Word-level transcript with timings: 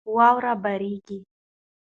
واوره 0.15 0.53
بارېږي. 0.63 1.19